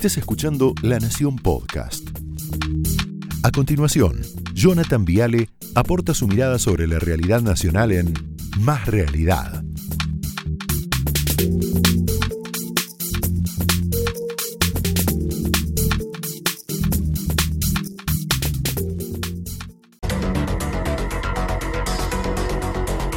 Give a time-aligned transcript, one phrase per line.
[0.00, 2.08] Estés escuchando La Nación Podcast.
[3.42, 4.22] A continuación,
[4.54, 8.14] Jonathan Viale aporta su mirada sobre la realidad nacional en
[8.60, 9.62] Más Realidad.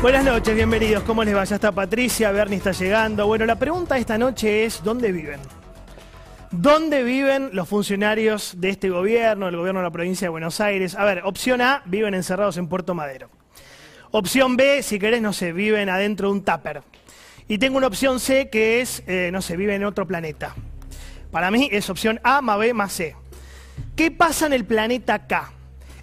[0.02, 1.04] Buenas noches, bienvenidos.
[1.04, 1.45] ¿Cómo les va?
[1.45, 3.25] Ya está Patricia, Bernie está llegando.
[3.25, 5.39] Bueno, la pregunta esta noche es, ¿dónde viven?
[6.56, 10.94] ¿Dónde viven los funcionarios de este gobierno, del gobierno de la provincia de Buenos Aires?
[10.94, 13.32] A ver, opción A, viven encerrados en Puerto Madero.
[14.11, 16.84] Opción B, si querés, no sé, viven adentro de un tupper.
[17.47, 20.54] Y tengo una opción C que es, eh, no sé, viven en otro planeta.
[21.32, 23.16] Para mí es opción A más B más C.
[23.96, 25.52] ¿Qué pasa en el planeta K?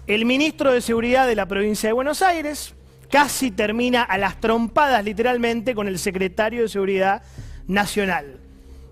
[0.05, 2.75] El ministro de Seguridad de la provincia de Buenos Aires,
[3.09, 7.23] casi termina a las trompadas literalmente con el secretario de Seguridad
[7.67, 8.41] Nacional.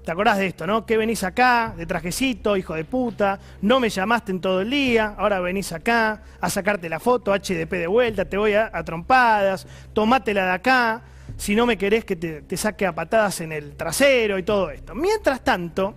[0.09, 0.87] ¿Te acordás de esto, no?
[0.87, 5.13] Que venís acá, de trajecito, hijo de puta, no me llamaste en todo el día,
[5.15, 10.45] ahora venís acá a sacarte la foto, HDP de vuelta, te voy a, trompadas, tomátela
[10.45, 11.03] de acá,
[11.37, 14.71] si no me querés que te, te saque a patadas en el trasero y todo
[14.71, 14.95] esto.
[14.95, 15.93] Mientras tanto,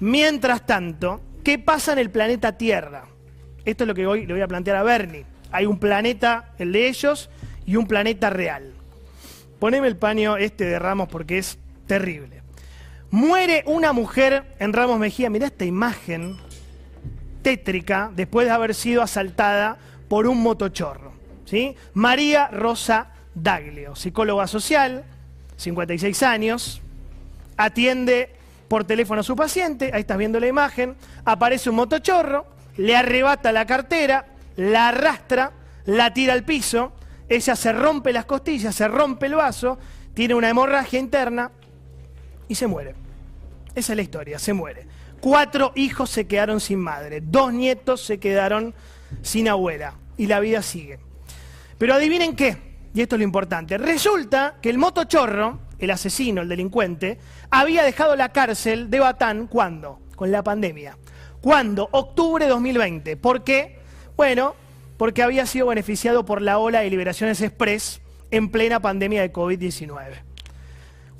[0.00, 3.04] mientras tanto, ¿qué pasa en el planeta Tierra?
[3.64, 5.24] Esto es lo que hoy le voy a plantear a Bernie.
[5.50, 7.30] Hay un planeta, el de ellos,
[7.64, 8.74] y un planeta real.
[9.58, 12.39] Poneme el paño este de Ramos porque es terrible.
[13.10, 15.30] Muere una mujer en Ramos Mejía.
[15.30, 16.38] Mirá esta imagen
[17.42, 21.12] tétrica después de haber sido asaltada por un motochorro.
[21.44, 21.74] ¿sí?
[21.94, 25.04] María Rosa Daglio, psicóloga social,
[25.56, 26.82] 56 años,
[27.56, 28.34] atiende
[28.68, 33.50] por teléfono a su paciente, ahí estás viendo la imagen, aparece un motochorro, le arrebata
[33.50, 35.52] la cartera, la arrastra,
[35.86, 36.92] la tira al piso,
[37.28, 39.78] ella se rompe las costillas, se rompe el vaso,
[40.14, 41.50] tiene una hemorragia interna
[42.48, 42.99] y se muere.
[43.74, 44.86] Esa es la historia, se muere.
[45.20, 48.74] Cuatro hijos se quedaron sin madre, dos nietos se quedaron
[49.22, 50.98] sin abuela y la vida sigue.
[51.78, 52.56] Pero adivinen qué,
[52.94, 57.18] y esto es lo importante, resulta que el motochorro, el asesino, el delincuente,
[57.50, 60.00] había dejado la cárcel de Batán, ¿cuándo?
[60.16, 60.98] Con la pandemia.
[61.40, 61.88] ¿Cuándo?
[61.92, 63.16] Octubre de 2020.
[63.16, 63.78] ¿Por qué?
[64.16, 64.54] Bueno,
[64.98, 70.29] porque había sido beneficiado por la ola de liberaciones express en plena pandemia de COVID-19.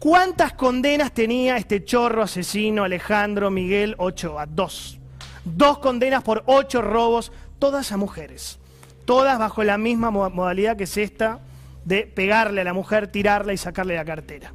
[0.00, 4.46] ¿Cuántas condenas tenía este chorro asesino Alejandro Miguel Ochoa?
[4.46, 4.98] Dos.
[5.44, 8.58] Dos condenas por ocho robos, todas a mujeres.
[9.04, 11.40] Todas bajo la misma modalidad que es esta
[11.84, 14.54] de pegarle a la mujer, tirarla y sacarle la cartera.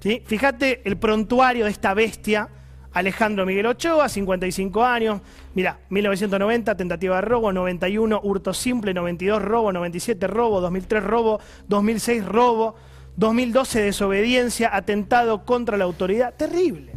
[0.00, 0.20] ¿Sí?
[0.26, 2.48] Fíjate el prontuario de esta bestia
[2.92, 5.20] Alejandro Miguel Ochoa, 55 años.
[5.54, 12.24] Mira, 1990, tentativa de robo, 91, hurto simple, 92, robo, 97, robo, 2003, robo, 2006,
[12.26, 12.74] robo,
[13.20, 16.34] 2012, desobediencia, atentado contra la autoridad.
[16.34, 16.92] Terrible.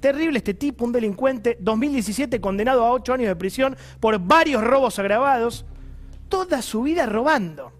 [0.00, 1.56] Terrible este tipo, un delincuente.
[1.60, 5.64] 2017, condenado a 8 años de prisión por varios robos agravados.
[6.28, 7.72] Toda su vida robando.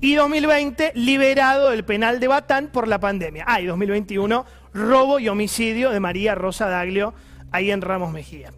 [0.00, 3.44] Y 2020, liberado del penal de Batán por la pandemia.
[3.46, 7.12] Ah, y 2021, robo y homicidio de María Rosa Daglio,
[7.50, 8.54] ahí en Ramos Mejía.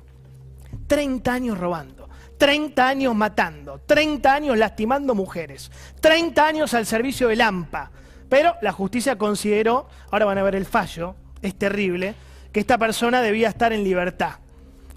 [0.86, 2.03] 30 años robando,
[2.44, 5.72] 30 años matando, 30 años lastimando mujeres,
[6.02, 7.90] 30 años al servicio del AMPA.
[8.28, 12.14] Pero la justicia consideró, ahora van a ver el fallo, es terrible,
[12.52, 14.32] que esta persona debía estar en libertad.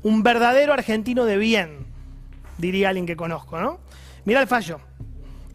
[0.03, 1.87] Un verdadero argentino de bien,
[2.57, 3.79] diría alguien que conozco, ¿no?
[4.25, 4.81] Mira el fallo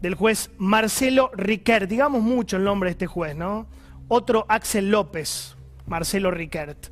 [0.01, 3.67] del juez Marcelo Riquert, digamos mucho el nombre de este juez, ¿no?
[4.07, 5.55] otro Axel López,
[5.85, 6.87] Marcelo Ricert.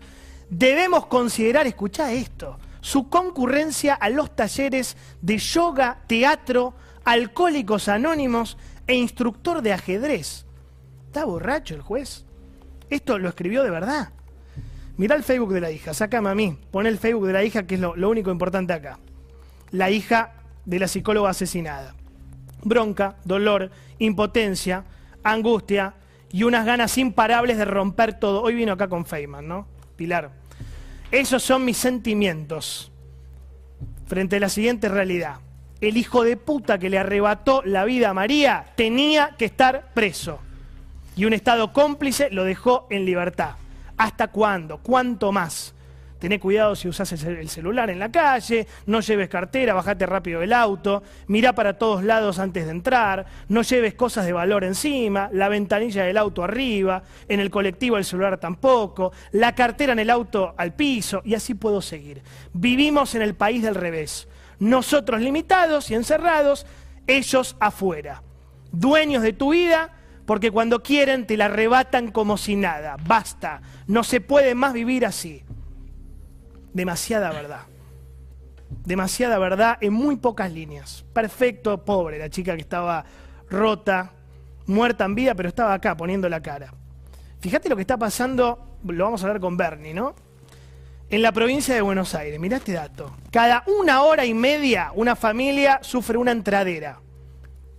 [0.48, 6.74] Debemos considerar, escucha esto, su concurrencia a los talleres de yoga, teatro,
[7.06, 10.46] alcohólicos anónimos e instructor de ajedrez.
[11.08, 12.26] ¿Está borracho el juez?
[12.90, 14.10] Esto lo escribió de verdad.
[14.98, 17.64] Mirá el Facebook de la hija, sácame a mí, pon el Facebook de la hija,
[17.64, 19.00] que es lo, lo único importante acá.
[19.72, 20.34] La hija
[20.66, 21.96] de la psicóloga asesinada.
[22.64, 24.84] Bronca, dolor, impotencia,
[25.24, 25.96] angustia,
[26.32, 28.42] y unas ganas imparables de romper todo.
[28.42, 29.68] Hoy vino acá con Feynman, ¿no?
[29.96, 30.41] Pilar.
[31.12, 32.92] Esos son mis sentimientos
[34.08, 35.36] frente a la siguiente realidad.
[35.82, 40.40] El hijo de puta que le arrebató la vida a María tenía que estar preso.
[41.16, 43.56] Y un Estado cómplice lo dejó en libertad.
[43.98, 44.78] ¿Hasta cuándo?
[44.78, 45.74] ¿Cuánto más?
[46.22, 50.54] Tené cuidado si usás el celular en la calle, no lleves cartera, bajate rápido del
[50.54, 55.50] auto, mirá para todos lados antes de entrar, no lleves cosas de valor encima, la
[55.50, 60.54] ventanilla del auto arriba, en el colectivo el celular tampoco, la cartera en el auto
[60.58, 62.22] al piso, y así puedo seguir.
[62.54, 64.28] Vivimos en el país del revés.
[64.60, 66.68] Nosotros limitados y encerrados,
[67.08, 68.22] ellos afuera.
[68.72, 69.90] Dueños de tu vida,
[70.28, 72.96] porque cuando quieren te la arrebatan como si nada.
[73.08, 75.44] Basta, no se puede más vivir así.
[76.74, 77.62] Demasiada verdad.
[78.86, 81.06] Demasiada verdad en muy pocas líneas.
[81.14, 83.06] Perfecto, pobre, la chica que estaba
[83.50, 84.14] rota,
[84.66, 86.74] muerta en vida, pero estaba acá poniendo la cara.
[87.40, 90.16] Fíjate lo que está pasando, lo vamos a hablar con Bernie, ¿no?
[91.10, 93.14] En la provincia de Buenos Aires, mirá este dato.
[93.32, 97.02] Cada una hora y media una familia sufre una entradera.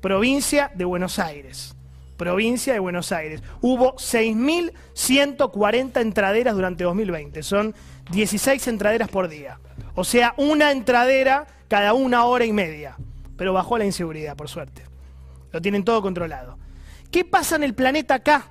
[0.03, 1.75] Provincia de Buenos Aires.
[2.17, 3.43] Provincia de Buenos Aires.
[3.61, 7.43] Hubo 6.140 entraderas durante 2020.
[7.43, 7.75] Son
[8.11, 9.59] 16 entraderas por día.
[9.95, 12.97] O sea, una entradera cada una hora y media.
[13.37, 14.83] Pero bajó la inseguridad, por suerte.
[15.53, 16.59] Lo tienen todo controlado.
[17.11, 18.47] ¿Qué pasa en el planeta acá?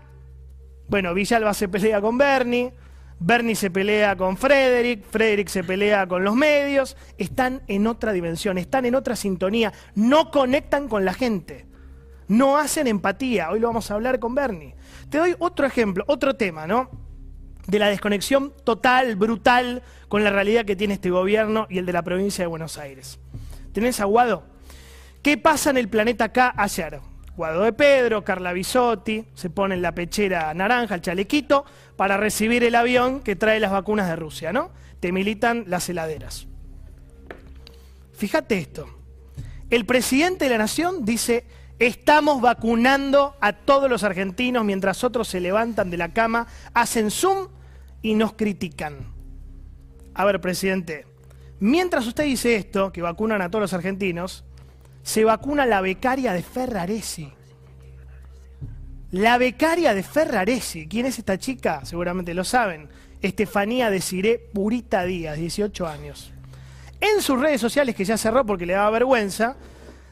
[0.87, 2.73] Bueno, Villalba se pelea con Bernie,
[3.19, 8.57] Bernie se pelea con Frederick, Frederick se pelea con los medios, están en otra dimensión,
[8.57, 11.65] están en otra sintonía, no conectan con la gente,
[12.31, 13.51] no hacen empatía.
[13.51, 14.73] Hoy lo vamos a hablar con Bernie.
[15.09, 16.89] Te doy otro ejemplo, otro tema, ¿no?
[17.67, 21.91] De la desconexión total, brutal, con la realidad que tiene este gobierno y el de
[21.91, 23.19] la provincia de Buenos Aires.
[23.73, 24.45] ¿Tenés aguado?
[25.21, 27.01] ¿Qué pasa en el planeta acá ayer?
[27.35, 31.65] Guado de Pedro, Carla Bisotti, se ponen la pechera naranja, el chalequito,
[31.97, 34.71] para recibir el avión que trae las vacunas de Rusia, ¿no?
[35.01, 36.47] Te militan las heladeras.
[38.13, 38.87] Fíjate esto.
[39.69, 41.45] El presidente de la nación dice,
[41.87, 46.45] estamos vacunando a todos los argentinos mientras otros se levantan de la cama,
[46.75, 47.47] hacen zoom
[48.03, 49.11] y nos critican.
[50.13, 51.07] A ver, presidente,
[51.59, 54.43] mientras usted dice esto, que vacunan a todos los argentinos,
[55.01, 57.33] se vacuna la becaria de Ferraresi.
[59.09, 60.87] La becaria de Ferraresi.
[60.87, 61.83] ¿Quién es esta chica?
[61.83, 62.89] Seguramente lo saben.
[63.23, 66.31] Estefanía de Ciré Purita Díaz, 18 años.
[66.99, 69.55] En sus redes sociales, que ya cerró porque le daba vergüenza,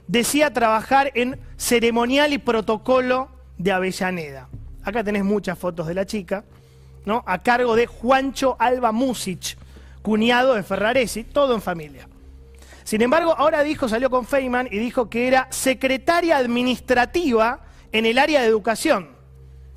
[0.10, 3.30] decía trabajar en ceremonial y protocolo
[3.60, 4.50] de Avellaneda.
[4.84, 6.44] Acá tenés muchas fotos de la chica,
[7.06, 7.24] ¿no?
[7.28, 9.56] A cargo de Juancho Alba Music,
[10.02, 12.10] cuñado de Ferraresi, todo en familia.
[12.84, 17.60] Sin embargo, ahora dijo, salió con Feynman y dijo que era secretaria administrativa
[17.92, 19.10] en el área de educación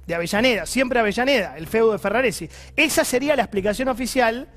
[0.06, 2.49] de Avellaneda, siempre Avellaneda, el feudo de Ferraresi.
[2.75, 4.49] Esa sería la explicación oficial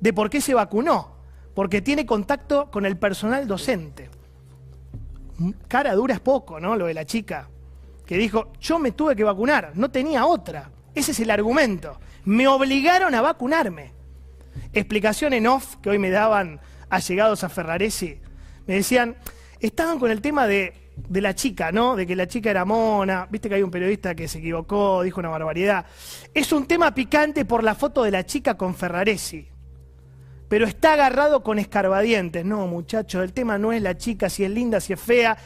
[0.00, 1.16] de por qué se vacunó,
[1.52, 4.08] porque tiene contacto con el personal docente.
[5.68, 6.76] Cara dura es poco, ¿no?
[6.76, 7.48] Lo de la chica,
[8.06, 10.70] que dijo, yo me tuve que vacunar, no tenía otra.
[10.94, 11.98] Ese es el argumento.
[12.24, 13.92] Me obligaron a vacunarme.
[14.72, 18.18] Explicación en off que hoy me daban allegados a Ferraresi,
[18.66, 19.16] me decían,
[19.60, 21.96] estaban con el tema de, de, la chica, ¿no?
[21.96, 25.20] De que la chica era mona, viste que hay un periodista que se equivocó, dijo
[25.20, 25.86] una barbaridad.
[26.32, 29.48] Es un tema picante por la foto de la chica con Ferraresi.
[30.48, 32.44] Pero está agarrado con escarbadientes.
[32.44, 35.36] No, muchachos, el tema no es la chica, si es linda, si es fea.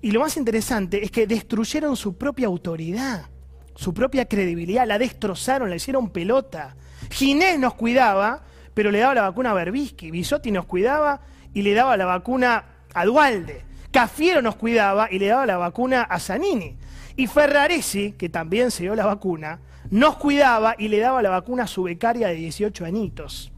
[0.00, 3.26] Y lo más interesante es que destruyeron su propia autoridad,
[3.74, 6.76] su propia credibilidad, la destrozaron, la hicieron pelota.
[7.10, 8.44] Ginés nos cuidaba
[8.76, 10.10] pero le daba la vacuna a Berbisky.
[10.10, 11.22] Bisotti nos cuidaba
[11.54, 12.62] y le daba la vacuna
[12.92, 13.64] a Dualde.
[13.90, 16.76] Cafiero nos cuidaba y le daba la vacuna a Zanini.
[17.16, 21.62] Y Ferraresi, que también se dio la vacuna, nos cuidaba y le daba la vacuna
[21.62, 23.50] a su becaria de 18 añitos.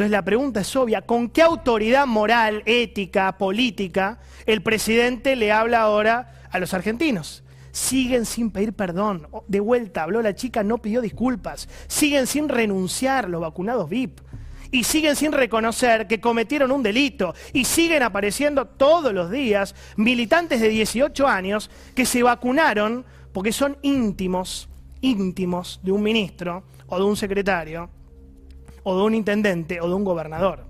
[0.00, 5.82] Entonces la pregunta es obvia, ¿con qué autoridad moral, ética, política el presidente le habla
[5.82, 7.42] ahora a los argentinos?
[7.70, 9.28] siguen sin pedir perdón.
[9.46, 11.68] De vuelta, habló la chica, no pidió disculpas.
[11.86, 14.20] Siguen sin renunciar los vacunados VIP.
[14.70, 17.34] Y siguen sin reconocer que cometieron un delito.
[17.52, 23.76] Y siguen apareciendo todos los días militantes de 18 años que se vacunaron porque son
[23.82, 24.70] íntimos,
[25.02, 27.90] íntimos de un ministro o de un secretario
[28.82, 30.64] o de un intendente o de un gobernador.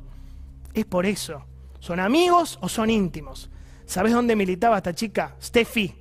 [0.74, 1.44] Es por eso.
[1.80, 3.50] ¿Son amigos o son íntimos?
[3.86, 5.34] ¿Sabes dónde militaba esta chica?
[5.42, 5.94] Steffi,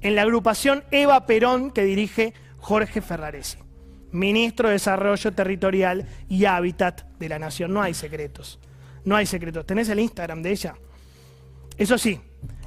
[0.00, 3.58] en la agrupación Eva Perón que dirige Jorge Ferraresi,
[4.12, 7.72] ministro de Desarrollo Territorial y Hábitat de la Nación.
[7.72, 8.60] No hay secretos,
[9.04, 9.66] no hay secretos.
[9.66, 10.74] ¿Tenés el Instagram de ella?
[11.76, 12.20] Eso sí,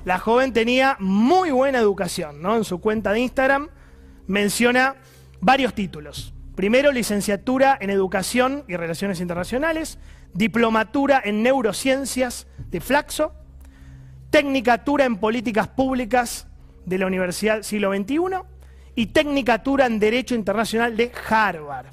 [0.04, 2.56] la joven tenía muy buena educación, ¿no?
[2.56, 3.70] En su cuenta de Instagram
[4.28, 4.98] menciona
[5.40, 6.35] varios títulos.
[6.56, 10.00] Primero, licenciatura en Educación y Relaciones Internacionales,
[10.34, 13.34] diplomatura en Neurociencias de Flaxo,
[14.30, 16.48] tecnicatura en Políticas Públicas
[16.86, 18.18] de la Universidad Siglo XXI
[18.96, 21.88] y Tecnicatura en Derecho Internacional de Harvard.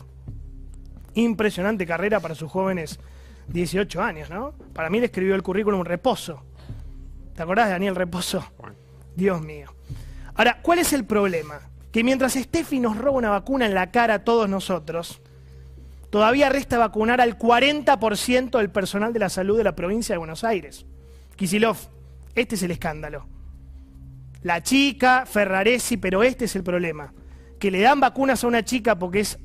[1.15, 3.01] Impresionante carrera para sus jóvenes
[3.49, 4.53] 18 años, ¿no?
[4.73, 6.45] Para mí le escribió el currículum Reposo.
[7.35, 8.45] ¿Te acordás de Daniel Reposo?
[9.17, 9.75] Dios mío.
[10.35, 11.72] Ahora, ¿cuál es el problema?
[11.93, 15.21] Que mientras Steffi nos roba una vacuna en la cara a todos nosotros,
[16.11, 20.43] todavía resta vacunar al 40% del personal de la salud de la provincia de Buenos
[20.43, 20.87] Aires.
[21.37, 21.77] Kisilov,
[22.35, 23.27] este es el escándalo
[24.43, 27.13] la chica, Ferraresi, pero este es el problema.
[27.59, 29.39] Que le dan vacunas a una chica porque es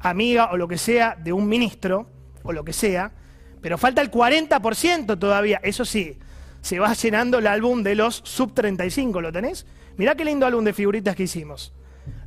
[0.00, 2.10] amiga o lo que sea de un ministro
[2.42, 3.12] o lo que sea,
[3.60, 5.60] pero falta el 40% todavía.
[5.62, 6.18] Eso sí,
[6.60, 9.66] se va llenando el álbum de los sub 35, ¿lo tenés?
[9.96, 11.72] Mirá qué lindo álbum de figuritas que hicimos.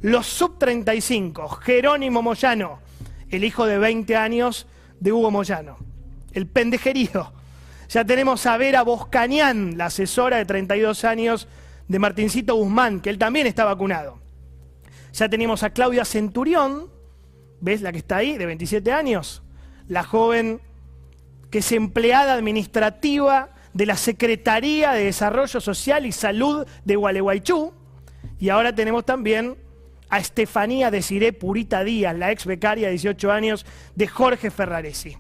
[0.02, 2.80] Los sub 35, Jerónimo Moyano,
[3.30, 4.68] el hijo de 20 años
[5.00, 5.78] de Hugo Moyano,
[6.34, 7.34] el pendejerío.
[7.90, 11.48] Ya tenemos a Vera Boscañán, la asesora de 32 años
[11.88, 14.20] de Martincito Guzmán, que él también está vacunado.
[15.14, 16.90] Ya tenemos a Claudia Centurión,
[17.62, 19.44] ¿ves la que está ahí, de 27 años?
[19.88, 20.62] La joven
[21.50, 27.72] que es empleada administrativa de la Secretaría de Desarrollo Social y Salud de Gualeguaychú.
[28.40, 29.56] Y ahora tenemos también
[30.16, 35.18] a Estefanía Desiré Purita Díaz, la ex becaria de 18 años de Jorge Ferraresi.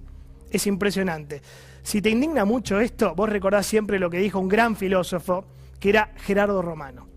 [0.49, 1.41] Es impresionante.
[1.83, 5.43] Si te indigna mucho esto, vos recordás siempre lo que dijo un gran filósofo,
[5.81, 7.09] que era Gerardo Romano.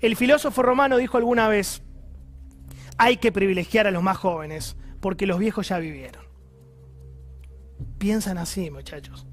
[0.00, 1.82] El filósofo romano dijo alguna vez,
[2.96, 6.22] hay que privilegiar a los más jóvenes, porque los viejos ya vivieron.
[7.98, 9.26] Piensan así, muchachos.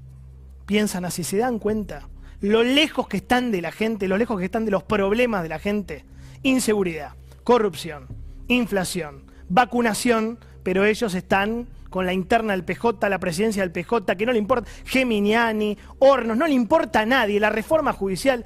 [0.66, 2.08] Piensan así, se dan cuenta.
[2.40, 5.48] Lo lejos que están de la gente, lo lejos que están de los problemas de
[5.48, 6.04] la gente.
[6.42, 8.08] Inseguridad, corrupción,
[8.48, 14.26] inflación, vacunación, pero ellos están con la interna del PJ, la presidencia del PJ, que
[14.26, 18.44] no le importa, Geminiani, Hornos, no le importa a nadie, la reforma judicial,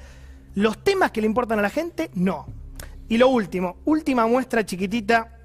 [0.53, 2.45] los temas que le importan a la gente, no.
[3.07, 5.35] Y lo último, última muestra chiquitita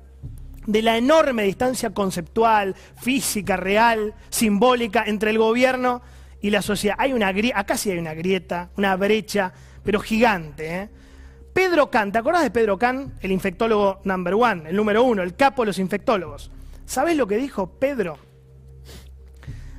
[0.67, 6.03] de la enorme distancia conceptual, física, real, simbólica entre el gobierno
[6.43, 6.97] y la sociedad.
[6.99, 10.77] Hay una grieta, acá sí hay una grieta, una brecha, pero gigante.
[10.77, 10.89] ¿eh?
[11.55, 13.15] Pedro Can, ¿te acordás de Pedro Can?
[13.21, 16.51] El infectólogo number one, el número uno, el capo de los infectólogos.
[16.85, 18.19] ¿Sabes lo que dijo Pedro?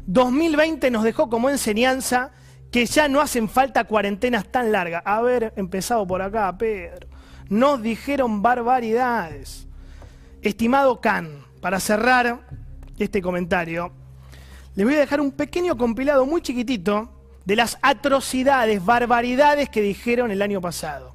[0.05, 2.31] 2020 nos dejó como enseñanza
[2.71, 5.03] que ya no hacen falta cuarentenas tan largas.
[5.05, 7.09] Haber empezado por acá, Pedro.
[7.49, 9.67] Nos dijeron barbaridades.
[10.41, 12.47] Estimado Can, para cerrar
[12.97, 13.91] este comentario,
[14.75, 17.11] les voy a dejar un pequeño compilado muy chiquitito
[17.43, 21.14] de las atrocidades, barbaridades que dijeron el año pasado.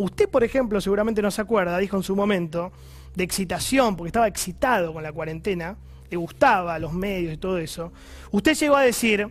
[0.00, 2.72] Usted, por ejemplo, seguramente no se acuerda, dijo en su momento,
[3.14, 5.76] de excitación, porque estaba excitado con la cuarentena,
[6.08, 7.92] le gustaba los medios y todo eso.
[8.30, 9.28] Usted llegó a decir,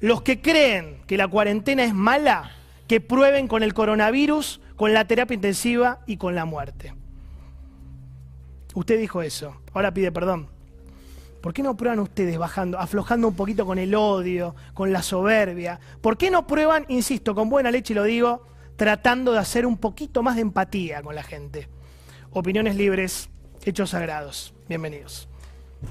[0.00, 2.52] los que creen que la cuarentena es mala,
[2.88, 6.94] que prueben con el coronavirus, con la terapia intensiva y con la muerte.
[8.72, 10.48] Usted dijo eso, ahora pide perdón.
[11.42, 15.78] ¿Por qué no prueban ustedes bajando, aflojando un poquito con el odio, con la soberbia?
[16.00, 20.22] ¿Por qué no prueban, insisto, con buena leche lo digo, tratando de hacer un poquito
[20.22, 21.68] más de empatía con la gente?
[22.30, 23.28] Opiniones libres,
[23.64, 24.54] hechos sagrados.
[24.68, 25.28] Bienvenidos.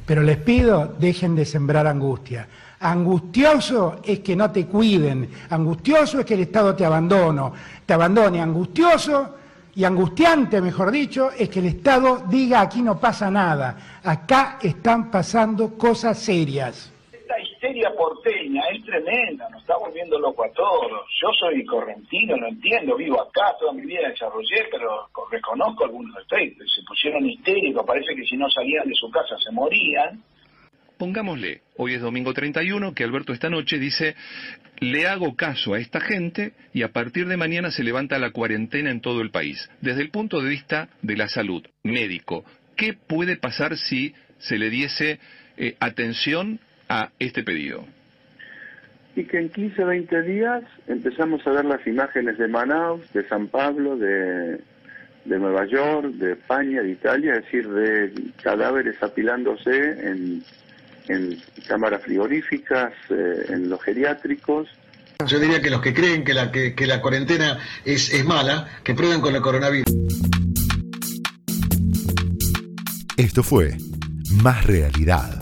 [0.05, 2.47] Pero les pido, dejen de sembrar angustia.
[2.79, 7.51] Angustioso es que no te cuiden, angustioso es que el Estado te abandone,
[7.85, 9.35] te abandone, angustioso
[9.75, 15.09] y angustiante, mejor dicho, es que el Estado diga aquí no pasa nada, acá están
[15.09, 16.91] pasando cosas serias.
[17.65, 21.01] Histeria porteña es tremenda, nos está volviendo loco a todos.
[21.19, 26.71] Yo soy correntino, lo entiendo, vivo acá, toda mi vida desarrollé, pero reconozco algunos aspectos.
[26.75, 30.21] Se pusieron histéricos, parece que si no salían de su casa se morían.
[30.99, 34.15] Pongámosle, hoy es domingo 31, que Alberto esta noche dice,
[34.79, 38.91] le hago caso a esta gente y a partir de mañana se levanta la cuarentena
[38.91, 39.71] en todo el país.
[39.81, 42.45] Desde el punto de vista de la salud, médico,
[42.77, 45.19] ¿qué puede pasar si se le diese
[45.57, 47.85] eh, atención a este pedido?
[49.15, 53.47] Y que en 15, 20 días empezamos a ver las imágenes de Manaus, de San
[53.47, 54.59] Pablo, de,
[55.25, 58.11] de Nueva York, de España, de Italia, es decir, de
[58.41, 60.43] cadáveres apilándose en
[61.07, 61.37] en
[61.67, 64.67] cámaras frigoríficas, eh, en los geriátricos.
[65.25, 68.67] Yo diría que los que creen que la, que, que la cuarentena es, es mala,
[68.83, 69.85] que prueben con el coronavirus.
[73.17, 73.77] Esto fue
[74.43, 75.41] Más Realidad,